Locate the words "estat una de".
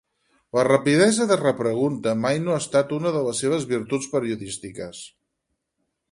2.63-3.21